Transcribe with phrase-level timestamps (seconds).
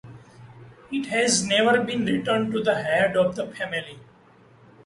[0.91, 3.99] It has never been returned to the head of the family.